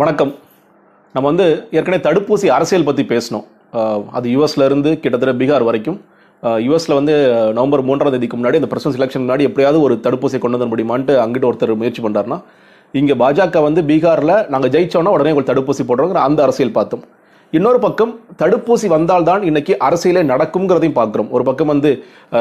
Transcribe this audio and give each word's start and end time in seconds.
வணக்கம். 0.00 0.32
நம்ம 1.14 1.26
வந்து 1.30 1.44
ஏற்கனவே 1.76 1.98
தடுப்பூசி 2.06 2.46
அரசியல் 2.56 2.84
பற்றி 2.88 3.04
பேசினோம். 3.12 3.44
அது 4.16 4.26
யூஎஸ்லேருந்து 4.32 4.90
கிட்டத்தட்ட 5.02 5.32
பீகார் 5.40 5.64
வரைக்கும். 5.68 5.96
யுஎஸ்ல 6.64 6.96
வந்து 6.98 7.14
நவம்பர் 7.58 7.82
மூன்றாம் 7.90 8.12
தேதிக்கு 8.14 8.38
முன்னாடி 8.38 8.58
அந்த 8.60 8.68
பிரசிடன்ஸ் 8.72 8.98
எலெக்ஷன் 9.00 9.24
முன்னாடி 9.24 9.46
எப்படியாவது 9.48 9.78
ஒரு 9.86 9.94
தடுப்பூசி 10.06 10.40
கொண்டு 10.42 10.60
வர 10.60 10.68
முடியுமான்ட்டு 10.72 11.14
அங்கிட்டு 11.22 11.48
ஒருத்தர் 11.50 11.72
முயற்சி 11.82 12.02
பண்றாருன்னா 12.06 12.38
இங்கே 13.00 13.16
பாஜக 13.22 13.62
வந்து 13.68 13.82
பீகாரில் 13.90 14.34
நாங்கள் 14.54 14.72
ஜெயிச்சோன்னா 14.74 15.14
உடனே 15.16 15.32
உங்களுக்கு 15.34 15.52
தடுப்பூசி 15.52 15.86
போடுறோங்கிற 15.90 16.26
அந்த 16.28 16.42
அரசியல் 16.46 16.76
பார்த்தோம். 16.78 17.06
இன்னொரு 17.54 17.78
பக்கம் 17.78 18.12
தடுப்பூசி 18.40 18.86
வந்தால்தான் 18.92 19.42
இன்னைக்கு 19.48 19.72
அரசியலே 19.88 20.22
நடக்குங்கிறதையும் 20.30 20.96
பார்க்குறோம். 20.98 21.28
ஒரு 21.30 21.44
பக்கம் 21.48 21.70
வந்து 21.72 21.90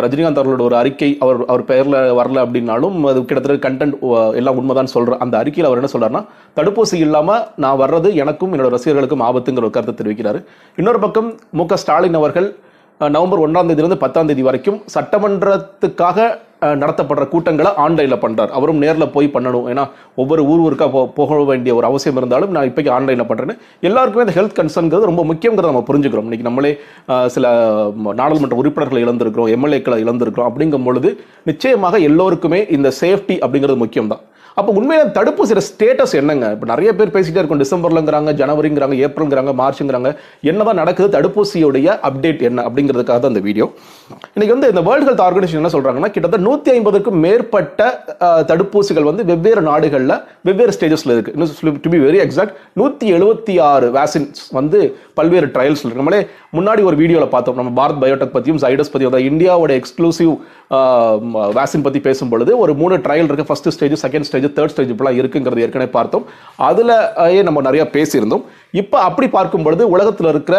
ரஜினிகாந்த் 0.03 0.39
அவர்களோட 0.39 0.63
ஒரு 0.67 0.75
அறிக்கை 0.75 1.09
அவர் 1.23 1.37
அவர் 1.51 1.63
பெயரில் 1.63 1.97
வரல 2.19 2.41
அப்படின்னாலும் 2.45 2.95
அது 3.11 3.19
கிட்டத்தட்ட 3.25 3.57
கண்டென்ட் 3.67 3.95
எல்லாம் 4.39 4.57
உண்மைதான் 4.61 4.91
சொல்கிறேன் 4.93 5.21
அந்த 5.25 5.35
அறிக்கையில் 5.41 5.69
அவர் 5.69 5.81
என்ன 5.81 5.91
சொல்கிறார்னா 5.93 6.21
தடுப்பூசி 6.57 6.97
இல்லாமல் 7.05 7.43
நான் 7.55 7.79
வர்றது 7.83 8.11
எனக்கும் 8.23 8.53
என்னோட 8.53 8.71
ரசிகர்களுக்கும் 8.75 9.25
ஆபத்துங்கிற 9.27 9.65
ஒரு 9.67 9.75
கருத்தை 9.77 9.95
தெரிவிக்கிறார். 9.99 10.39
இன்னொரு 10.75 10.99
பக்கம் 11.05 11.29
மு 11.59 11.65
க 11.65 11.77
ஸ்டாலின் 11.83 12.19
அவர்கள் 12.21 12.49
நவம்பர் 12.99 13.43
ஒன்றாம் 13.45 13.69
தேதியிலிருந்து 13.69 14.03
பத்தாம் 14.05 14.27
தேதி 14.31 14.43
வரைக்கும் 14.49 14.81
சட்டமன்றத்துக்காக 14.95 16.27
நடத்தப்படுற 16.81 17.23
கூட்டங்களை 17.31 17.71
ஆன்லைனில் 17.83 18.21
பண்ணுறார் 18.23 18.51
அவரும் 18.57 18.81
நேரில் 18.83 19.11
போய் 19.15 19.27
பண்ணணும். 19.35 19.65
ஏன்னா 19.71 19.83
ஒவ்வொரு 20.21 20.41
ஊர் 20.51 20.61
ஊருக்காக 20.65 20.91
போ 20.93 21.01
போக 21.17 21.39
வேண்டிய 21.49 21.71
ஒரு 21.79 21.85
அவசியம் 21.89 22.19
இருந்தாலும் 22.21 22.53
நான் 22.55 22.67
இப்போக்கி 22.69 22.91
ஆன்லைனில் 22.97 23.27
பண்ணுறேன்னு 23.29 23.55
எல்லாருக்குமே 23.87 24.25
இந்த 24.25 24.35
ஹெல்த் 24.37 24.57
கன்சர்ன்கிறது 24.59 25.09
ரொம்ப 25.11 25.23
முக்கியங்கிறத 25.31 25.71
நம்ம 25.71 25.83
புரிஞ்சுக்கிறோம். 25.89 26.27
இன்னைக்கு 26.29 26.49
நம்மளே 26.49 26.71
சில 27.35 27.47
நாடாளுமன்ற 28.21 28.57
உறுப்பினர்களை 28.63 29.01
இழந்திருக்கிறோம் 29.05 29.51
எம்எல்ஏக்களை 29.57 29.99
இழந்திருக்கிறோம் 30.05 30.49
அப்படிங்கும் 30.51 30.87
பொழுது 30.89 31.11
நிச்சயமாக 31.51 31.99
எல்லோருக்குமே 32.09 32.61
இந்த 32.77 32.91
சேஃப்டி 33.01 33.37
அப்படிங்கிறது 33.45 33.83
முக்கியம் 33.83 34.11
தான் 34.13 34.23
அப்போ 34.59 34.71
உண்மையில 34.79 35.05
தடுப்பூசியோட 35.17 35.61
ஸ்டேட்டஸ் 35.69 36.13
என்னங்க? 36.19 36.45
இப்போ 36.55 36.67
நிறைய 36.71 36.89
பேர் 36.97 37.13
பேசிட்டே 37.15 37.39
இருக்கும். 37.41 37.61
டிசம்பர்லங்கிறாங்க 37.63 38.31
ஜனவரிங்கிறாங்க 38.41 38.95
ஏப்ரல்ங்கிறாங்க 39.05 39.53
மார்ச்ங்கிறாங்க. 39.61 40.09
என்னதான் 40.51 40.79
நடக்குது? 40.81 41.09
தடுப்பூசியுடைய 41.17 41.87
அப்டேட் 42.09 42.43
என்ன? 42.49 42.63
அப்படிங்கிறதுக்காக 42.67 43.19
தான் 43.25 43.33
இந்த 43.35 43.43
வீடியோ 43.47 43.67
இன்னைக்கு 44.35 44.53
வந்து 44.55 44.69
இந்த 44.73 44.81
வேர்ல்டு 44.87 45.07
ஹெல்த் 45.09 45.25
ஆர்கனைசேஷன் 45.27 45.61
என்ன 45.61 45.71
சொல்றாங்கன்னா 45.75 46.09
கிட்டத்தட்ட 46.15 46.45
நூத்தி 46.47 46.69
ஐம்பதுக்கும் 46.75 47.19
மேற்பட்ட 47.25 47.89
தடுப்பூசிகள் 48.51 49.09
வந்து 49.09 49.23
வெவ்வேறு 49.31 49.61
நாடுகளில் 49.69 50.15
வெவ்வேறு 50.47 50.75
ஸ்டேஜஸ்ல 50.77 51.13
இருக்கு. 51.15 51.33
இன்னும் 51.35 51.81
டு 51.85 51.91
பி 51.95 51.99
வெரி 52.07 52.19
எக்ஸாக்ட் 52.25 52.55
நூத்தி 52.81 53.07
எழுபத்தி 53.17 53.55
ஆறு 53.71 53.87
வேக்சின்ஸ் 53.97 54.41
வந்து 54.59 54.79
பல்வேறு 55.19 55.47
ட்ரையல்ஸ் 55.55 55.83
இருக்கு. 55.83 56.01
நம்மளே 56.01 56.21
முன்னாடி 56.57 56.81
ஒரு 56.89 56.95
வீடியோவில் 57.01 57.33
பார்த்தோம். 57.35 57.59
நம்ம 57.61 57.73
பாரத் 57.81 58.01
பயோடெக் 58.03 58.35
பற்றியும் 58.35 58.61
சைடஸ் 58.65 58.91
பற்றியும் 58.93 59.11
அதாவது 59.11 59.29
இந்தியாவோட 59.31 59.71
எக்ஸ்க்ளூசிவ் 59.81 60.33
வேக்சின் 61.59 61.85
பற்றி 61.87 61.99
பேசும்பொழுது 62.07 62.51
ஒரு 62.63 62.71
மூணு 62.81 62.95
ட்ரையல் 63.07 63.29
இருக்கு. 63.29 63.49
First 63.51 63.71
stage 63.77 63.95
second 64.05 64.27
stage 64.29 64.44
third 64.55 64.73
stage 64.73 64.93
இப்படிலாம் 64.93 65.19
இருக்குங்கிறது 65.21 65.63
ஏற்கனவே 65.65 65.91
பார்த்தோம். 65.97 66.25
அதில் 66.69 66.95
நம்ம 67.49 67.61
நிறையா 67.67 67.85
பேசியிருந்தோம். 67.97 68.43
இப்போ 68.81 68.97
அப்படி 69.09 69.29
பார்க்கும் 69.37 69.67
பொழுது 69.67 69.85
உலகத்தில் 69.97 70.33
இருக்கிற 70.33 70.57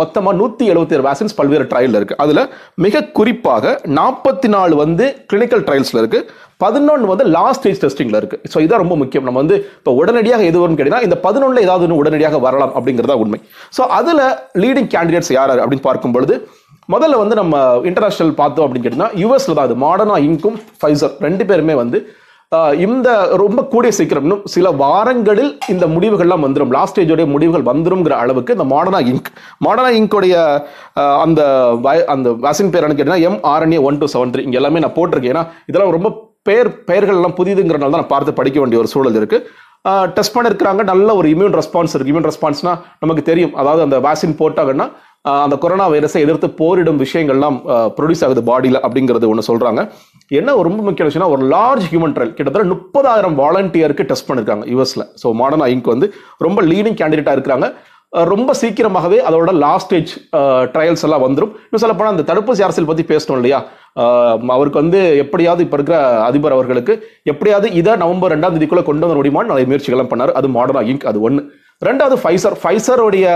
மொத்தமாக 0.00 0.38
நூற்றி 0.40 0.64
எழுபத்தி 0.72 0.94
ஏழு 0.96 1.04
வேக்சின்ஸ் 1.06 1.34
பல்வேறு 1.38 1.64
ட்ரையல் 1.70 1.96
இருக்குது 1.98 2.20
அதில் 2.22 2.40
மிக 2.84 3.02
குறிப்பாக 3.18 3.72
நாற்பத்தி 3.98 4.48
நாலு 4.54 4.74
வந்து 4.82 5.06
கிளினிக்கல் 5.30 5.64
ட்ரையல்ஸ்ல 5.66 6.00
இருக்குது 6.02 6.28
பதினொன்று 6.62 7.10
வந்து 7.10 7.24
லாஸ்ட் 7.34 7.60
ஸ்டேஜ் 7.60 7.82
டெஸ்டிங்கில் 7.82 8.18
இருக்கு. 8.20 8.38
ஸோ 8.52 8.60
இதான் 8.66 8.82
ரொம்ப 8.82 8.94
முக்கியம். 9.02 9.26
நம்ம 9.28 9.40
வந்து 9.42 9.56
இப்போ 9.80 9.92
உடனடியாக 10.00 10.46
எது 10.50 10.62
வரும்னு 10.62 10.78
கேட்டிங்கன்னா 10.78 11.06
இந்த 11.08 11.18
பதினொன்றில் 11.26 11.64
ஏதாவது 11.66 11.84
ஒன்று 11.86 12.00
உடனடியாக 12.02 12.38
வரலாம் 12.46 12.72
அப்படிங்கிறதா 12.78 13.16
உண்மை. 13.24 13.40
ஸோ 13.78 13.84
அதில் 13.98 14.24
லீடிங் 14.62 14.88
கேண்டிடேட்ஸ் 14.94 15.32
யார் 15.38 15.52
அப்படின்னு 15.64 15.86
பார்க்கும் 15.88 16.14
பொழுது 16.16 16.36
முதல்ல 16.94 17.20
வந்து 17.22 17.36
நம்ம 17.42 17.60
இன்டர்நேஷனல் 17.90 18.34
பார்த்தோம் 18.40 18.66
அப்படின்னு 18.66 18.86
கேட்டிங்கன்னா 18.86 19.12
யூஎஸ்ல 19.22 19.56
தான் 19.58 19.68
அது 19.68 19.76
மாடர்னா 19.84 20.16
இன்கும் 20.28 20.58
ஃபைசர் 20.80 21.14
ரெண்டு 21.26 21.46
பேருமே 21.50 21.76
வந்து 21.82 22.00
இந்த 22.78 23.08
ரொம்ப 23.36 23.64
கூடிய 23.64 23.92
சீக்கிரம் 23.92 24.22
இன்னும் 24.22 24.42
சில 24.44 24.70
வாரங்களில் 24.70 25.58
இந்த 25.68 25.86
முடிவுகள்லாம் 25.86 26.44
வந்துடும் 26.44 26.70
லாஸ்ட் 26.70 26.94
ஸ்டேஜோடைய 26.94 27.26
முடிவுகள் 27.26 27.62
வந்துருங்கிற 27.62 28.10
அளவுக்கு 28.16 28.56
இந்த 28.56 28.64
மாடர்னா 28.64 29.00
இங்க் 29.06 29.28
மாடர்னா 29.64 29.90
இங்கோடைய 29.92 30.36
அந்த 31.20 31.42
வை- 31.82 32.04
அந்த 32.04 32.30
வேக்சின் 32.42 32.70
பேர் 32.70 32.82
என்ன 32.82 32.94
கேட்டீங்கன்னா 32.94 33.22
mRNA 33.28 33.80
one 33.80 33.98
two 33.98 34.06
seven 34.06 34.32
three 34.32 34.38
இங்கே 34.38 34.56
எல்லாமே 34.56 34.78
நான் 34.78 34.96
போட்டிருக்கேன். 34.96 35.32
ஏன்னா 35.34 35.44
இதெல்லாம் 35.66 35.94
ரொம்ப 35.96 36.10
பெயர் 36.42 36.84
பெயர்கள் 36.84 37.14
எல்லாம் 37.14 37.36
புதிதுங்கிறனால 37.36 37.88
தான் 37.88 38.00
நான் 38.00 38.12
பார்த்து 38.14 38.32
படிக்க 38.32 38.60
வேண்டிய 38.60 38.80
ஒரு 38.80 38.88
சூழல் 38.88 39.14
இருக்கு. 39.14 39.38
டெஸ்ட் 40.14 40.36
பண்ணிருக்கிறாங்க. 40.36 40.82
நல்ல 40.82 41.14
ஒரு 41.14 41.28
இம்யூன் 41.28 41.56
ரெஸ்பான்ஸ் 41.58 41.94
இருக்கு. 41.94 42.12
இம்யூன் 42.12 42.28
ரெஸ்பான்ஸ்னா 42.30 42.72
நமக்கு 43.00 43.22
தெரியும். 43.22 43.54
அதாவது 43.54 43.82
அந்த 43.82 43.98
வேக்சின் 44.00 44.38
போட்டாங்கன்னா 44.38 44.86
அந்த 45.44 45.54
கொரோனா 45.62 45.86
வைரஸை 45.92 46.20
எதிர்த்து 46.24 46.48
போரிடும் 46.60 47.00
விஷயங்கள்லாம் 47.04 47.56
ப்ரொடியூஸ் 47.96 48.24
ஆகுது 48.26 48.42
பாடியில் 48.50 48.80
அப்படிங்கிறது 48.86 49.30
ஒன்று 49.32 49.48
சொல்கிறாங்க 49.50 49.80
என்ன 50.38 50.54
ரொம்ப 50.68 50.80
முக்கிய 50.86 51.06
விஷயம்னா 51.08 51.30
ஒரு 51.34 51.44
லார்ஜ் 51.54 51.86
ஹியூமன் 51.90 52.14
ட்ரையல் 52.16 52.34
கிட்டத்தட்ட 52.38 52.72
முப்பதாயிரம் 52.74 53.36
வாலண்டியருக்கு 53.42 54.08
டெஸ்ட் 54.10 54.28
பண்ணிருக்காங்க 54.28 54.64
யூஎஸ்ல 54.72 55.04
ஸோ 55.22 55.30
மாடர்னா 55.40 55.68
இங்க் 55.74 55.92
வந்து 55.94 56.08
ரொம்ப 56.46 56.62
லீடிங் 56.70 56.98
கேண்டிடேட்டாக 57.00 57.36
இருக்கிறாங்க. 57.38 57.68
ரொம்ப 58.32 58.50
சீக்கிரமாகவே 58.60 59.18
அதோட 59.28 59.50
லாஸ்ட் 59.64 59.86
ஸ்டேஜ் 59.86 60.12
ட்ரையல்ஸ் 60.74 61.04
எல்லாம் 61.06 61.24
வந்துடும் 61.24 61.52
இன்னும் 61.64 61.82
சொல்ல 61.82 61.94
போனால் 61.96 62.14
அந்த 62.14 62.24
தடுப்பூசி 62.30 62.64
அரசியல் 62.66 62.88
பற்றி 62.90 63.04
பேசணும் 63.10 63.38
இல்லையா? 63.40 63.58
அவருக்கு 64.54 64.80
வந்து 64.82 65.00
எப்படியாவது 65.24 65.62
இப்போ 65.64 65.76
இருக்கிற 65.78 65.98
அதிபர் 66.28 66.54
அவர்களுக்கு 66.56 66.94
எப்படியாவது 67.32 67.68
இதை 67.80 67.94
நவம்பர் 68.02 68.32
ரெண்டாம் 68.34 68.54
தேதிக்குள்ளே 68.56 68.84
கொண்டு 68.88 69.08
வர 69.10 69.18
முடியுமான்னு 69.20 69.52
நிறைய 69.52 69.68
முயற்சிகள்லாம் 69.70 70.12
பண்ணார். 70.12 70.32
அது 70.40 70.48
மாடர்னா 70.56 70.82
இங்க் 70.92 71.08
அது 71.12 71.20
ஒன்று 71.28 71.42
ரெண்டாவது 71.88 72.16
ஃபைசர் 72.22 72.56
ஃபைசருடைய 72.62 73.26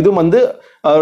இது 0.00 0.12
வந்து 0.20 0.38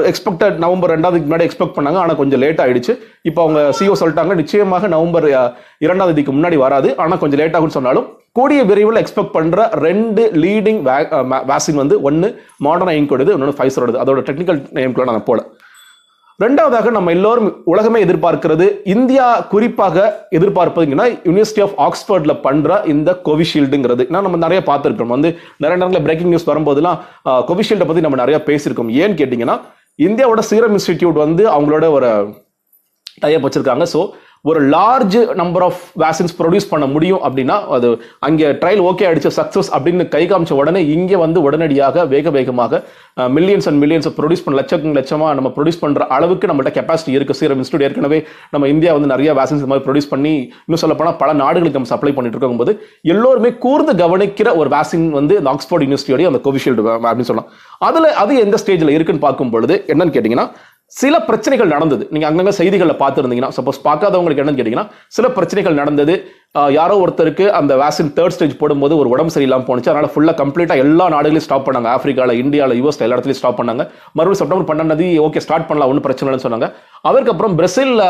எக்ஸ்பெக்டட் 0.08 0.56
நவம்பர் 0.58 0.92
ரெண்டாவதுக்கு 0.92 1.28
முன்னாடி 1.28 1.46
எக்ஸ்பெக்ட் 1.46 1.76
பண்ணாங்க. 1.76 1.98
ஆனால் 1.98 2.16
கொஞ்சம் 2.16 2.40
லேட் 2.40 2.60
ஆயிடுச்சு. 2.60 2.92
இப்போ 3.22 3.40
அவங்க 3.42 3.60
சிஓ 3.78 3.94
சொல்லிட்டாங்க 4.00 4.34
நிச்சயமாக 4.34 4.88
நவம்பர் 4.88 5.26
அஹ், 5.32 5.50
இரண்டாம் 5.80 6.10
தேதிக்கு 6.10 6.32
முன்னாடி 6.32 6.58
வராது. 6.58 6.90
ஆனால் 6.96 7.18
கொஞ்சம் 7.18 7.40
லேட் 7.40 7.56
ஆகும்னு 7.56 7.78
சொன்னாலும் 7.78 8.06
கூடிய 8.32 8.60
விரைவில் 8.64 9.00
எக்ஸ்பெக்ட் 9.00 9.34
பண்ணுற 9.34 9.58
ரெண்டு 9.80 10.22
லீடிங் 10.42 10.80
வேக்சின் 11.48 11.80
வந்து 11.80 11.96
ஒன்று 12.02 12.28
மாடர்னா 12.64 12.94
இங்கோடது 13.00 13.34
இன்னொன்று 13.34 13.58
ஃபைசரோடது 13.58 14.00
அதோட 14.02 14.20
டெக்னிக்கல் 14.28 14.60
நேம்குள்ள 14.72 15.06
நான் 15.10 15.24
போல. 15.24 15.40
ரெண்டாவதாக 16.42 16.90
நம்ம 16.96 17.12
எல்லோரும் 17.16 17.48
உலகமே 17.72 17.98
எதிர்பார்க்கிறது 18.04 18.66
இந்தியா 18.92 19.24
குறிப்பாக 19.52 20.04
எதிர்பார்ப்பதுங்கன்னா 20.38 21.06
யூனிவர்சிட்டி 21.28 21.62
ஆஃப் 21.66 21.74
ஆக்ஸ்போர்ட்ல 21.86 22.34
பண்ற 22.46 22.78
இந்த 22.92 23.10
கோவிஷீல்டுங்கிறது 23.26 24.02
ஏன்னா 24.08 24.22
நம்ம 24.26 24.40
நிறைய 24.44 24.60
பார்த்துருக்கோம். 24.70 25.12
வந்து 25.16 25.30
நிறைய 25.62 25.76
நேரங்களில் 25.80 26.06
பிரேக்கிங் 26.06 26.32
நியூஸ் 26.32 26.48
வரும்போதெல்லாம் 26.50 26.98
கோவிஷீல்டை 27.50 27.88
பத்தி 27.90 28.04
நம்ம 28.06 28.18
நிறைய 28.22 28.38
பேசியிருக்கோம். 28.48 28.92
ஏன்னு 29.02 29.18
கேட்டிங்கன்னா 29.20 29.56
இந்தியாவோட 30.08 30.42
சீரம் 30.50 30.74
இன்ஸ்டிடியூட் 30.78 31.18
வந்து 31.24 31.44
அவங்களோட 31.56 31.84
ஒரு 31.96 32.10
டைப் 33.22 33.46
வச்சிருக்காங்க. 33.46 33.86
ஸோ 33.94 34.00
ஒரு 34.44 34.60
large 34.70 35.16
number 35.40 35.64
of 35.66 35.82
vaccines 36.02 36.32
produce 36.38 36.68
பண்ண 36.70 36.84
முடியும் 36.94 37.20
அப்படின்னா 37.26 37.56
அது 37.74 37.88
அங்கே 38.26 38.46
ட்ரையல் 38.62 38.80
ஓகே 38.88 39.04
ஆயிடுச்சு 39.08 39.30
சக்ஸஸ் 39.36 39.68
அப்படின்னு 39.74 40.04
கை 40.14 40.22
காமிச்ச 40.30 40.52
உடனே 40.60 40.80
இங்கே 40.94 41.18
வந்து 41.24 41.38
உடனடியாக 41.46 42.04
வேக 42.12 42.30
வேகமாக 42.36 42.80
மில்லியன்ஸ் 43.36 43.68
அண்ட் 43.70 43.80
மில்லியன்ஸ் 43.82 44.08
ப்ரொடியூஸ் 44.16 44.42
பண்ண 44.44 44.58
லட்சம் 44.60 44.96
லட்சமாக 44.98 45.34
நம்ம 45.38 45.52
ப்ரொடியூஸ் 45.56 45.80
பண்ணுற 45.82 46.06
அளவுக்கு 46.16 46.48
நம்மள்ட்ட 46.50 46.72
கெப்பாசிட்டி 46.78 47.14
இருக்கு. 47.16 47.36
சீரம் 47.40 47.60
இன்ஸ்டியூட் 47.62 47.84
ஏற்கனவே 47.88 48.18
நம்ம 48.54 48.68
இந்தியா 48.74 48.92
வந்து 48.96 49.12
நிறைய 49.14 49.30
வேக்சின்ஸ் 49.40 49.62
இந்த 49.62 49.70
மாதிரி 49.72 49.86
ப்ரொடியூஸ் 49.86 50.10
பண்ணி 50.14 50.34
இன்னும் 50.66 50.82
சொல்லப்போனால் 50.84 51.16
பல 51.22 51.30
நாடுகளுக்கு 51.42 51.78
நம்ம 51.78 51.92
சப்ளை 51.94 52.14
பண்ணிட்டு 52.18 52.38
இருக்கும்போது 52.38 52.74
எல்லோருமே 53.14 53.52
கூர்ந்து 53.66 53.94
கவனிக்கிற 54.02 54.48
ஒரு 54.62 54.70
வேக்சின் 54.76 55.06
வந்து 55.20 55.36
இந்த 55.42 55.50
ஆக்ஸ்போர்ட் 55.54 55.86
யூனிவர்சிட்டியோடைய 55.86 56.32
அந்த 56.32 56.42
கோவிஷீல்டு 56.48 56.88
அப்படின்னு 56.96 57.30
சொல்லலாம். 57.30 57.50
அதில் 57.90 58.10
அது 58.24 58.32
எந்த 58.46 58.58
ஸ்டேஜில் 58.64 58.94
இருக்குன்னு 58.96 59.26
பார்க்கும் 59.28 59.54
பொழுது 59.54 59.76
என்னன்னு 59.92 60.16
கேட்டிங்கன்னா 60.18 60.48
சில 61.00 61.14
பிரச்சனைகள் 61.26 61.72
நடந்தது. 61.72 62.04
நீங்க 62.12 62.26
அங்கங்க 62.28 62.52
செய்திகளில் 62.58 63.00
பார்த்துருந்தீங்கன்னா 63.02 63.54
சப்போஸ் 63.56 63.78
பார்க்காதவங்களுக்கு 63.86 64.42
என்னன்னு 64.42 64.60
கேட்டீங்கன்னா 64.60 64.88
சில 65.16 65.26
பிரச்சனைகள் 65.36 65.78
நடந்தது. 65.80 66.14
யாரோ 66.76 66.94
ஒருத்தருக்கு 67.02 67.44
அந்த 67.58 67.72
வேக்சின் 67.82 68.10
தேர்ட் 68.16 68.34
ஸ்டேஜ் 68.36 68.58
போடும்போது 68.62 68.94
ஒரு 69.02 69.08
உடம்பு 69.12 69.32
சரியில்லாமல் 69.34 69.68
போனுச்சு 69.68 69.90
அதனால 69.92 70.10
ஃபுல்லாக 70.14 70.36
கம்ப்ளீட்டாக 70.42 70.82
எல்லா 70.84 71.04
நாடுகளையும் 71.14 71.46
ஸ்டாப் 71.46 71.64
பண்ணாங்க. 71.68 71.88
ஆஃப்ரிக்காவில் 71.96 72.40
இந்தியாவில் 72.42 72.78
யூஎஸ்ல 72.80 73.06
எல்லா 73.06 73.16
இடத்துலையும் 73.16 73.40
ஸ்டாப் 73.40 73.58
பண்ணாங்க. 73.60 73.84
மறுபடியும் 74.16 74.40
செப்டம்பர் 74.42 74.68
பன்னெண்டாம் 74.70 75.16
ஓகே 75.28 75.44
ஸ்டார்ட் 75.46 75.68
பண்ணலாம் 75.70 75.90
ஒன்றும் 75.92 76.06
பிரச்சனை 76.08 76.28
இல்லைன்னு 76.28 76.46
சொன்னாங்க. 76.48 76.68
அதற்கப்புறம் 77.10 77.56
பிரேசில்ல 77.60 78.02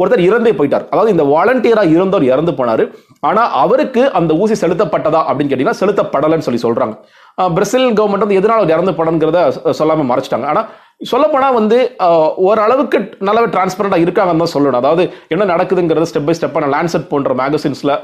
ஒருத்தர் 0.00 0.26
இறந்தே 0.28 0.54
போயிட்டார். 0.58 0.86
அதாவது 0.92 1.14
இந்த 1.14 1.24
வாலண்டியராக 1.34 1.94
இருந்தவர் 1.96 2.30
இறந்து 2.34 2.52
போனாரு. 2.60 2.84
ஆனால் 3.28 3.50
அவருக்கு 3.64 4.04
அந்த 4.20 4.32
ஊசி 4.42 4.54
செலுத்தப்பட்டதா 4.64 5.20
அப்படின்னு 5.28 5.50
கேட்டிங்கன்னா 5.52 5.80
செலுத்தப்படலைன்னு 5.82 6.48
சொல்லி 6.48 6.62
சொல்கிறாங்க 6.66 6.96
பிரசில் 7.56 7.86
கவர்மெண்ட் 7.98 8.24
வந்து 8.24 8.38
எதனால 8.38 8.60
அவர் 8.60 8.72
இறந்து 8.76 8.92
போனங்கிறத 8.96 9.40
சொல்லாமல் 9.80 10.08
மறைச்சிட்டாங்க. 10.08 10.46
ஆனால் 10.52 10.66
சொல்லப்போனால் 11.10 11.56
வந்து 11.58 11.78
ஓரளவுக்கு 12.48 12.98
நல்லாவே 13.28 13.48
டிரான்ஸ்பரண்டாக 13.54 14.04
இருக்காங்கன்னு 14.04 14.42
தான் 14.44 14.52
சொல்லணும். 14.54 14.80
அதாவது 14.82 15.04
என்ன 15.34 15.46
நடக்குதுங்கிறது 15.52 16.08
ஸ்டெப் 16.10 16.28
பை 16.28 16.34
ஸ்டெப்பாக 16.38 16.70
லேண்ட்செட் 16.74 17.08
போன்ற 17.12 17.34
மேகசின்ஸில் 17.40 17.94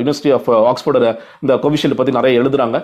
யூனிவர்சிட்டி 0.00 0.32
ஆஃப் 0.38 0.48
ஆக்ஸ்போர்டு 0.70 1.12
இந்த 1.44 1.54
கோவிஷீல்டு 1.64 1.98
பற்றி 2.00 2.14
நிறைய 2.18 2.40
எழுதுறாங்க. 2.42 2.78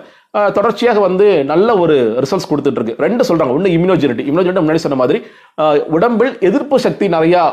தொடர்ச்சியாக 0.57 0.99
வந்து 1.07 1.27
நல்ல 1.51 1.69
ஒரு 1.83 1.97
ரிசல்ட்ஸ் 2.25 2.49
கொடுத்துட்டு 2.51 2.81
இருக்கு 2.81 3.03
ரெண்டு 3.05 3.27
சொல்கிறாங்க 3.29 3.55
ஒன்று 3.57 3.75
இம்யூனோஜெனிட்டி 3.77 4.25
இம்யூனோஜெனிட்டி 4.29 4.65
முன்னாடி 4.65 4.85
சொன்ன 4.85 4.99
மாதிரி 5.03 5.21
உடம்பில் 5.97 6.33
எதிர்ப்பு 6.49 6.77
சக்தி 6.87 7.07
நிறையா 7.17 7.43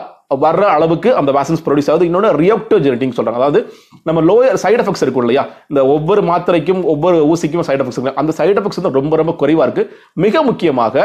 வர்ற 0.44 0.64
அளவுக்கு 0.74 1.08
அந்த 1.20 1.30
வேக்சின்ஸ் 1.36 1.64
ப்ரொடியூஸ் 1.64 1.88
ஆகுது. 1.92 2.06
இன்னொன்று 2.08 2.28
ரியோக்டோஜெனிட்டிங் 2.42 3.16
சொல்கிறாங்க 3.16 3.40
அதாவது 3.40 3.60
நம்ம 4.08 4.20
லோயர் 4.28 4.60
சைடு 4.62 4.78
எஃபெக்ட்ஸ் 4.82 5.04
இருக்கும் 5.04 5.24
இல்லையா? 5.24 5.42
இந்த 5.70 5.80
ஒவ்வொரு 5.94 6.22
மாத்திரைக்கும் 6.30 6.80
ஒவ்வொரு 6.92 7.18
ஊசிக்கும் 7.32 7.66
சைட் 7.68 7.82
எஃபெக்ட்ஸ் 7.82 8.00
இருக்கு. 8.00 8.20
அந்த 8.22 8.34
சைடு 8.38 8.56
எஃபெக்ட்ஸ் 8.60 8.80
வந்து 8.80 8.98
ரொம்ப 9.00 9.16
ரொம்ப 9.22 9.34
குறைவாக 9.42 9.66
இருக்குது 9.68 9.90
மிக 10.26 10.42
முக்கியமாக 10.50 11.04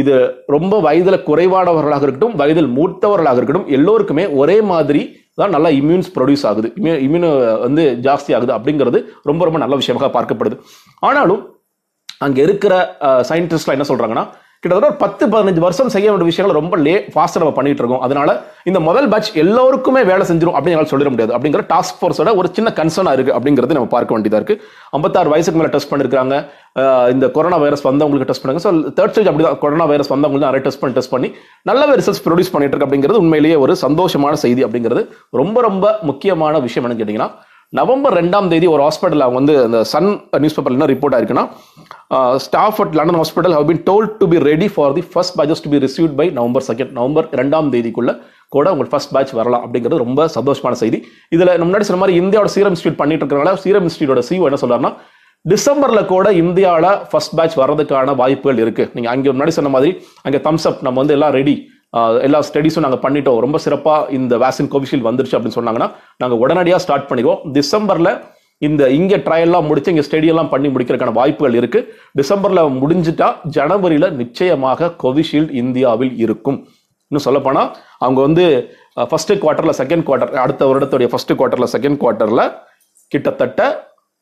இது 0.00 0.14
ரொம்ப 0.54 0.74
வயதில் 0.86 1.24
குறைவானவர்களாக 1.28 2.04
இருக்கட்டும் 2.06 2.36
வயதில் 2.40 2.70
மூத்தவர்களாக 2.76 3.38
இருக்கட்டும் 3.40 3.70
எல்லோருக்குமே 3.76 4.24
ஒரே 4.42 4.56
மாதிரி 4.72 5.02
தான் 5.40 5.52
நல்லா 5.54 5.70
இம்யூன்ஸ் 5.80 6.08
ப்ரொடியூஸ் 6.16 6.44
ஆகுது. 6.50 6.68
இம்யூன் 7.06 7.26
வந்து 7.66 7.82
ஜாஸ்தி 8.06 8.30
ஆகுது 8.36 8.52
அப்படிங்கிறது 8.56 8.98
ரொம்ப 9.30 9.42
ரொம்ப 9.48 9.58
நல்ல 9.64 9.74
விஷயமாக 9.80 10.10
பார்க்கப்படுது. 10.16 10.56
ஆனாலும் 11.08 11.42
அங்கே 12.26 12.40
இருக்கிற 12.46 12.74
சயின்டிஸ்ட்லாம் 13.30 13.76
என்ன 13.78 13.86
சொல்கிறாங்கன்னா 13.90 14.24
கிட்டத்தட்ட 14.64 14.88
ஒரு 14.90 14.98
பத்து 15.02 15.24
பதினஞ்சு 15.30 15.62
வருஷம் 15.64 15.88
செய்ய 15.92 16.08
வேண்டிய 16.10 16.26
விஷயங்கள் 16.28 16.56
ரொம்ப 16.58 16.74
லே 16.86 16.92
ஃபாஸ்ட்டாக 17.12 17.40
நம்ம 17.42 17.54
பண்ணிட்டு 17.56 17.82
இருக்கோம். 17.82 18.02
அதனால 18.06 18.28
இந்த 18.70 18.80
முதல் 18.88 19.08
பேட்ச் 19.12 19.30
எல்லோருக்குமே 19.42 20.02
வேலை 20.10 20.24
செஞ்சிடும் 20.28 20.56
அப்படின்னு 20.56 20.74
என்னால் 20.76 20.90
சொல்லிட 20.92 21.10
முடியாது. 21.12 21.32
அப்படிங்கிற 21.36 21.62
டாஸ்க் 21.72 21.98
ஃபோர்ஸோட 22.00 22.32
ஒரு 22.40 22.48
சின்ன 22.56 22.70
கன்சர்னாக 22.78 23.16
இருக்குது 23.16 23.36
அப்படிங்கிறது 23.38 23.76
நம்ம 23.78 23.90
பார்க்க 23.96 24.16
வேண்டியதாக 24.16 24.40
இருக்குது 24.40 24.62
ஐம்பத்தாறு 24.98 25.32
வயசுக்கு 25.34 25.60
மேலே 25.60 25.72
டெஸ்ட் 25.74 25.90
பண்ணிருக்காங்க 25.92 26.36
இந்த 27.14 27.28
கொரோனா 27.36 27.58
வைரஸ் 27.64 27.84
வந்தவங்களுக்கு 27.90 28.28
டெஸ்ட் 28.30 28.44
பண்ணுங்க. 28.44 28.62
ஸோ 28.66 28.70
தேர்ட் 28.98 29.14
ஸ்டேஜ் 29.14 29.30
அப்படி 29.30 29.46
தான் 29.48 29.60
கொரோனா 29.64 29.86
வைரஸ் 29.92 30.12
வந்தவங்களுக்கு 30.14 30.50
நிறைய 30.50 30.64
டெஸ்ட் 30.66 30.82
பண்ணி 30.82 30.96
டெஸ்ட் 30.98 31.14
பண்ணி 31.14 31.30
நல்ல 31.70 31.88
ரிசல்ட்ஸ் 32.00 32.24
ப்ரொடியூஸ் 32.26 32.52
பண்ணிட்டு 32.56 32.74
இருக்கு 32.74 32.88
அப்படிங்கிறது 32.88 33.22
உண்மையிலேயே 33.24 33.56
ஒரு 33.64 33.74
சந்தோஷமான 33.86 34.36
செய்தி 34.44 34.64
அப்படிங்கிறது 34.68 35.04
ரொம்ப 35.40 35.60
ரொம்ப 35.68 35.94
முக்கியமான 36.10 36.60
விஷயம் 36.68 36.86
என்னன்னு 36.86 37.02
கேட்டிங்கன்னா 37.02 37.30
நவம்பர் 37.72 38.14
ரெண்டாம் 38.20 38.48
தேதி 38.52 38.66
ஒரு 38.72 38.82
ஹாஸ்பிட்டல் 38.86 39.24
அவங்க 39.24 39.38
வந்து 39.40 39.54
அந்த 39.66 39.78
சன் 39.92 40.08
நியூஸ் 40.42 40.56
பேப்பர்ல 40.56 40.78
என்ன 40.78 40.88
ரிப்போர்ட் 40.92 41.14
ஆயிருக்குன்னா 41.16 41.44
staff 42.46 42.80
at 42.82 42.96
London 42.98 43.18
hospital 43.20 43.54
have 43.58 43.66
been 43.70 43.82
told 43.88 44.12
to 44.20 44.26
be 44.32 44.38
ready 44.50 44.68
for 44.74 44.92
the 44.98 45.04
first 45.12 45.36
pages 45.40 45.62
to 45.64 45.70
be 45.74 45.78
received 45.86 46.16
by 46.20 46.26
November 46.40 46.66
second 46.68 46.92
November 46.98 47.28
ரெண்டாம் 47.40 47.70
தேதிக்குள்ள 47.74 48.12
கூட 48.52 48.66
உங்களுக்கு 48.72 48.94
ஃபர்ஸ்ட் 48.94 49.14
பேட்ச் 49.16 49.32
வரலாம் 49.38 49.62
அப்படிங்கிறது 49.66 50.04
ரொம்ப 50.04 50.22
சந்தோஷமான 50.36 50.76
செய்தி. 50.82 50.98
இதில் 51.34 51.52
முன்னாடி 51.66 51.84
சொன்ன 51.88 52.00
மாதிரி 52.02 52.16
இந்தியாவோட 52.22 52.50
சீரம் 52.56 52.74
இன்ஸ்டியூட் 52.74 53.00
பண்ணிட்டு 53.00 53.24
இருக்கிறனால 53.24 53.54
சீரம் 53.64 53.86
இன்ஸ்டியூட்டோட 53.88 54.22
சிஓ 54.28 54.46
என்ன 54.50 54.60
சொல்றாருன்னா 54.62 54.92
டிசம்பரில் 55.44 56.08
கூட 56.14 56.26
இந்தியாவில் 56.42 56.90
ஃபர்ஸ்ட் 57.10 57.36
பேட்ச் 57.38 57.56
வர்றதுக்கான 57.62 58.14
வாய்ப்புகள் 58.22 58.60
இருக்குது 58.64 58.90
நீங்கள் 58.96 59.12
அங்கே 59.14 59.32
முன்னாடி 59.34 59.54
சொன்ன 59.58 59.72
மாதிரி 59.76 59.92
அங்கே 60.26 60.40
தம்ஸ் 60.48 60.66
அப் 60.70 60.82
நம்ம 60.86 61.00
வந்து 61.02 61.16
எல்லாம் 61.16 61.34
ரெடி 61.38 61.54
எல்லா 62.26 62.38
ஸ்டடிஸும் 62.48 62.84
நாங்கள் 62.86 63.02
பண்ணிட்டோம். 63.06 63.40
ரொம்ப 63.46 63.58
சிறப்பாக 63.64 64.10
இந்த 64.18 64.36
வேக்சின் 64.42 64.70
கோவிஷீல்டு 64.74 65.08
வந்துருச்சு 65.08 65.36
அப்படின்னு 65.38 65.58
சொன்னாங்கன்னா 65.58 65.88
நாங்கள் 66.22 66.40
உடனடியாக 66.44 66.82
ஸ்டார்ட் 66.84 67.08
பண்ணிடுவோம். 67.10 67.40
டிசம்பரில் 67.58 68.12
இந்த 68.68 68.82
இங்கே 68.98 69.16
ட்ரையல்லாம் 69.26 69.66
முடிச்சு 69.68 69.92
இங்கே 69.92 70.04
ஸ்டடியெல்லாம் 70.08 70.50
பண்ணி 70.52 70.68
முடிக்கிறதுக்கான 70.72 71.14
வாய்ப்புகள் 71.20 71.56
இருக்குது 71.60 71.86
டிசம்பரில் 72.18 72.62
முடிஞ்சிட்டா 72.80 73.28
ஜனவரியில் 73.56 74.08
நிச்சயமாக 74.20 74.90
கோவிஷீல்டு 75.02 75.56
இந்தியாவில் 75.62 76.14
இருக்கும். 76.24 76.58
இன்னும் 77.10 77.26
சொல்லப்போனால் 77.28 77.70
அவங்க 78.04 78.20
வந்து 78.26 78.44
ஃபஸ்ட்டு 79.10 79.38
குவார்ட்டரில் 79.42 79.78
செகண்ட் 79.80 80.04
குவார்ட்டர் 80.08 80.38
அடுத்த 80.44 80.68
வருடத்துடைய 80.70 81.08
ஃபஸ்ட்டு 81.12 81.36
குவார்ட்டரில் 81.38 81.72
செகண்ட் 81.74 81.98
குவார்ட்டரில் 82.02 82.44
கிட்டத்தட்ட 83.12 83.62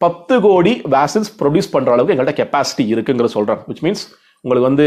பத்து 0.04 0.34
கோடி 0.46 0.72
வேக்சின்ஸ் 0.94 1.30
ப்ரொடியூஸ் 1.40 1.72
பண்ணுற 1.74 1.92
அளவுக்கு 1.94 2.14
எங்கள்கிட்ட 2.14 2.40
கெப்பாசிட்டி 2.40 2.84
இருக்குங்கிற 2.94 3.28
சொல்றாங்க. 3.36 3.62
விச் 3.70 3.82
மீன்ஸ் 3.86 4.04
உங்களுக்கு 4.44 4.68
வந்து 4.68 4.84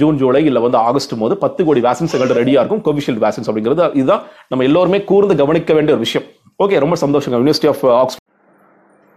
ஜூன் 0.00 0.16
ஜூலை 0.22 0.40
இல்லை 0.48 0.60
வந்து 0.64 0.78
ஆகஸ்ட் 0.88 1.14
போது 1.20 1.34
பத்து 1.44 1.60
கோடி 1.66 1.80
வேக்சின்ஸ் 1.88 2.14
எங்கள்கிட்ட 2.14 2.40
ரெடியாக 2.42 2.62
இருக்கும். 2.62 2.82
கோவிஷீல்டு 2.88 3.22
வேக்சின்ஸ் 3.26 3.48
அப்படிங்கிறது 3.50 3.84
இதுதான். 4.00 4.24
நம்ம 4.52 4.64
எல்லோருமே 4.70 4.98
கூர்ந்து 5.10 5.36
கவனிக்க 5.42 5.74
வேண்டிய 5.78 5.94
ஒரு 5.96 6.04
விஷயம். 6.06 6.26
ஓகே 6.64 6.82
ரொம்ப 6.86 6.96
சந்தோஷங்க. 7.04 7.38
யூனிவர்சிட்டி 7.42 7.70
ஆஃப் 7.74 7.84
ஆக்ஸ்போர்ட் 8.00 8.26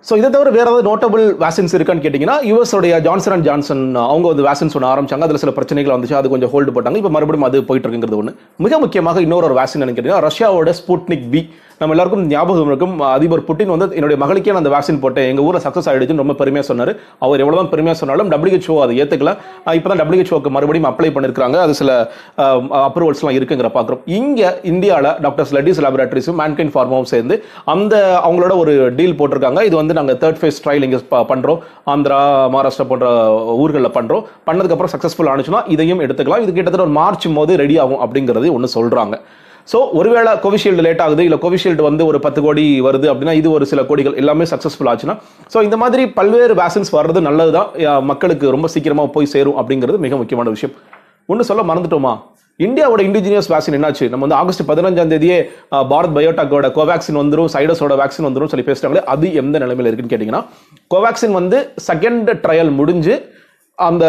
ஸோ 0.08 0.14
இதை 0.20 0.30
தவிர 0.32 0.50
வேற 0.56 0.64
ஏதாவது 0.70 0.86
நோட்டபிள் 0.88 1.22
வேக்சின்ஸ் 1.44 1.74
இருக்கான்னு 1.76 2.04
கேட்டிங்கன்னா 2.06 2.34
யூஎஸ் 2.48 2.74
உடைய 2.78 2.96
ஜான்சன் 3.06 3.34
அண்ட் 3.36 3.46
ஜான்சன் 3.48 3.84
அவங்க 4.08 4.26
வந்து 4.32 4.46
வேக்சின்ஸ் 4.48 4.76
ஒன்று 4.78 4.90
ஆரம்பிச்சாங்க. 4.94 5.28
அதில் 5.28 5.42
சில 5.44 5.52
பிரச்சனைகள் 5.58 5.94
வந்துச்சு. 5.96 6.16
அது 6.20 6.32
கொஞ்சம் 6.34 6.52
ஹோல்டு 6.54 6.74
போட்டாங்க. 6.76 7.00
இப்போ 7.02 7.12
மறுபடியும் 7.16 7.48
அது 7.50 7.60
போயிட்டு 7.70 7.88
இருக்குங்கிறது 7.88 8.18
ஒன்று 8.22 8.34
மிக 8.66 8.80
முக்கியமாக 8.84 9.22
இன்னொரு 9.26 9.48
ஒரு 9.50 9.56
வேக்சின் 9.60 9.86
கேட்டிங்கன்னா 9.86 10.20
ரஷ்யாவோட 10.28 10.74
ஸ்புட்னிக் 10.80 11.26
பி 11.34 11.42
நம்ம 11.80 11.94
எல்லாருக்கும் 11.96 12.26
ஞாபகம் 12.34 12.70
இருக்கும். 12.72 12.94
அதிபர் 13.16 13.44
புட்டின் 13.48 13.72
வந்து 13.74 13.88
என்னுடைய 13.98 14.18
மகளுக்கே 14.24 14.52
நான் 14.54 14.62
அந்த 14.64 14.72
வேக்சின் 14.74 15.00
போட்டேன். 15.04 15.28
எங்கள் 15.32 15.46
ஊரில் 15.48 15.64
சக்ஸஸ் 15.66 15.88
ஆயிடுச்சுன்னு 15.92 16.24
ரொம்ப 16.24 16.36
பெருமையாக 16.42 16.68
சொன்னார். 16.70 16.92
அவர் 17.26 17.42
எவ்வளோதான் 17.44 17.72
பெருமையாக 17.74 17.98
சொன்னாலும் 18.02 18.30
டபிள்யூஹெச்ஓ 18.34 18.76
அதை 18.86 18.96
ஏற்றுக்கல 19.04 19.32
இப்போ 19.78 19.90
தான் 19.92 20.02
டபிள்யூஹெச்ஓக்கு 20.02 20.52
மறுபடியும் 20.58 20.90
அப்ளை 20.92 21.10
பண்ணியிருக்காங்க 21.16 21.60
அது 21.66 21.76
சில 21.82 21.92
அப்ரூவல்ஸ்லாம் 22.88 23.38
இருக்குங்கிற 23.40 23.72
பார்க்குறோம் 23.78 24.02
இங்கே 24.20 24.50
இந்தியாவில் 24.74 25.10
டாக்டர் 25.26 25.54
லெட்டிஸ் 25.58 25.82
லேபரேட்டரிஸும் 25.86 26.40
மேன்கைன் 26.44 26.74
ஃபார்மாவும் 26.76 27.10
சேர்ந்து 27.14 27.38
அந்த 27.76 27.96
அவங்களோட 28.28 28.56
ஒரு 28.64 28.76
டீல் 29.00 29.18
போட்டிருக்காங்க. 29.22 29.62
இது 29.70 29.76
வந்து 29.82 29.98
நாங்கள் 30.00 30.20
தேர்ட் 30.24 30.42
ஃபேஸ் 30.42 30.62
ட்ரையல் 30.66 30.88
இங்கே 30.90 31.02
பண்ணுறோம் 31.34 31.62
ஆந்திரா 31.94 32.20
மகாராஷ்டிரா 32.56 32.88
போன்ற 32.92 33.08
ஊர்களில் 33.64 33.96
பண்ணுறோம் 34.00 34.26
பண்ணதுக்கப்புறம் 34.50 34.94
சக்ஸஸ்ஃபுல் 34.96 35.32
ஆனிச்சுன்னா 35.34 35.64
இதையும் 35.76 36.04
எடுத்துக்கலாம். 36.08 36.44
இது 36.46 36.52
கிட்டத்தட்ட 36.58 36.88
ஒரு 36.90 36.98
மார்ச் 37.02 37.28
போது 37.40 37.54
ரெடி 37.64 37.78
ஆகும் 37.86 38.04
அப்படிங்கிறது 38.06 38.50
ஒன்று 38.58 38.76
சொல்கிறாங்க 38.78 39.18
ஸோ 39.68 39.78
ஒருவேளை 40.00 40.32
கோவிஷீல்டு 40.44 40.84
லேட் 40.86 41.02
ஆகுது 41.04 41.24
இல்லை 41.28 41.38
கோவிஷீல்டு 41.44 41.84
வந்து 41.90 42.04
ஒரு 42.10 42.18
பத்து 42.26 42.40
கோடி 42.46 42.66
வருது 42.88 43.08
அப்படின்னா 43.12 43.36
இது 43.42 43.50
ஒரு 43.58 43.66
சில 43.72 43.82
கோடிகள் 43.90 44.18
எல்லாமே 44.22 44.46
சக்ஸஸ்ஃபுல் 44.52 44.90
ஆச்சுன்னா 44.92 45.16
ஸோ 45.54 45.62
இந்த 45.68 45.78
மாதிரி 45.84 46.06
பல்வேறு 46.18 46.56
வேக்சின்ஸ் 46.62 46.92
வர்றது 46.98 47.22
நல்லது 47.28 47.54
தான் 47.58 47.70
மக்களுக்கு 48.12 48.54
ரொம்ப 48.56 48.70
சீக்கிரமாக 48.74 49.10
போய் 49.16 49.32
சேரும் 49.36 49.58
அப்படிங்கிறது 49.62 50.00
மிக 50.06 50.16
முக்கியமான 50.22 50.50
விஷயம். 50.56 50.74
ஒன்று 51.30 51.50
சொல்ல 51.50 51.64
மறந்துட்டோமா? 51.70 52.14
இந்தியாவோட 52.60 53.02
இண்டிஜினியஸ் 53.10 53.48
வேக்சின் 53.52 53.76
என்னாச்சு? 53.78 54.06
நம்ம 54.12 54.24
வந்து 54.26 54.38
ஆகஸ்ட் 54.40 54.64
பதினஞ்சாம் 54.72 55.12
தேதியே 55.14 55.38
பாரத் 55.92 56.16
பயோடெக்கோட 56.18 56.68
கோவேக்சின் 56.78 57.20
வந்துடும் 57.22 57.50
சைடஸோட 57.54 57.94
வேக்சின் 58.02 58.28
வந்துடும் 58.28 58.52
சொல்லி 58.52 58.66
பேசுகிறாங்களே 58.68 59.04
அது 59.14 59.28
எந்த 59.42 59.56
நிலைமையில் 59.64 59.90
இருக்குன்னு 59.90 60.14
கேட்டிங்கன்னா 60.14 60.42
கோவேக்சின் 60.94 61.38
வந்து 61.40 61.60
செகண்ட் 61.90 62.30
ட்ரையல் 62.44 62.72
முடிஞ்சு 62.80 63.16
அந்த 63.78 64.06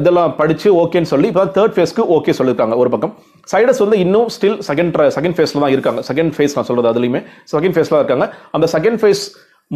இதெல்லாம் 0.00 0.34
படித்து 0.40 0.68
ஓகேன்னு 0.82 1.10
சொல்லி 1.12 1.28
இப்போ 1.30 1.44
தேர்ட் 1.56 1.74
ஃபேஸ்க்கு 1.76 2.02
ஓகே 2.16 2.32
சொல்லியிருக்காங்க 2.38 2.74
ஒரு 2.82 2.90
பக்கம். 2.94 3.12
சைடஸ் 3.52 3.80
வந்து 3.84 3.96
இன்னும் 4.04 4.28
ஸ்டில் 4.34 4.58
செகண்ட் 4.68 4.98
செகண்ட் 5.16 5.36
ஃபேஸில் 5.38 5.62
தான் 5.64 5.74
இருக்காங்க. 5.76 6.02
செகண்ட் 6.10 6.34
ஃபேஸ் 6.36 6.54
நான் 6.56 6.68
சொல்றது 6.68 6.90
அதுலேயுமே. 6.92 7.22
செகண்ட் 7.54 7.76
ஃபேஸில் 7.76 7.98
இருக்காங்க. 8.00 8.26
அந்த 8.56 8.68
செகண்ட் 8.76 9.00
ஃபேஸ் 9.02 9.24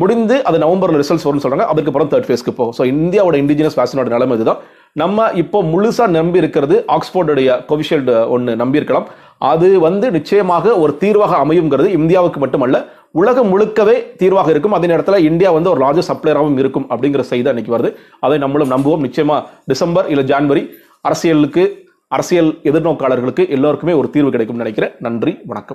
முடிந்து 0.01 0.37
அது 0.49 0.57
நவம்பரில் 0.63 1.01
ரிசல்ட்ஸ் 1.03 1.27
வரும்னு 1.27 1.45
சொல்கிறாங்க 1.45 1.67
அதுக்கப்புறம் 1.73 2.09
தேர்ட் 2.13 2.27
ஃபேஸ்க்கு 2.29 2.57
போகும் 2.57 2.75
ஸோ 2.79 2.85
இந்தியாவோட 2.95 3.37
இண்டிஜினஸ் 3.43 3.79
வேக்சினோட 3.79 4.11
நிலைமை 4.15 4.35
இதுதான். 4.39 4.61
நம்ம 5.03 5.29
இப்போ 5.43 5.59
முழுசாக 5.73 6.09
நம்பி 6.19 6.43
இருக்கிறது 6.43 6.77
ஆக்ஸ்போர்டுடைய 6.97 7.49
கோவிஷீல்டு 7.71 8.15
ஒன்று 8.35 8.53
நம்பி 8.63 8.81
இருக்கலாம். 8.81 9.07
அது 9.39 9.81
வந்து 9.81 10.11
நிச்சயமாக 10.11 10.79
ஒரு 10.79 10.97
தீர்வாக 10.97 11.37
அமையுங்கிறது 11.37 11.87
இந்தியாவுக்கு 11.87 12.41
மட்டுமல்ல 12.41 12.87
உலகம் 13.11 13.51
முழுக்கவே 13.53 14.17
தீர்வாக 14.17 14.51
இருக்கும். 14.51 14.73
அதே 14.73 14.87
நேரத்தில் 14.87 15.25
இந்தியா 15.25 15.51
வந்து 15.51 15.71
ஒரு 15.71 15.87
லார்ஜஸ்ட் 15.87 16.13
சப்ளையராகவும் 16.13 16.59
இருக்கும் 16.59 16.87
அப்படிங்கிற 16.91 17.21
செய்தி 17.21 17.49
அன்னைக்கு 17.49 17.77
வருது. 17.79 17.95
அதை 18.21 18.39
நம்மளும் 18.39 18.71
நம்புவோம். 18.71 19.05
நிச்சயமா 19.07 19.45
டிசம்பர் 19.65 20.09
இல்லை 20.09 20.25
ஜான்வரி 20.25 20.69
அரசியலுக்கு 21.01 21.85
அரசியல் 22.09 22.59
எதிர்நோக்காளர்களுக்கு 22.63 23.49
எல்லோருக்குமே 23.49 23.93
ஒரு 23.93 24.11
தீர்வு 24.11 24.31
கிடைக்கும்னு 24.31 24.65
நினைக்கிறேன். 24.65 24.93
நன்றி 24.99 25.39
வணக்கம். 25.47 25.65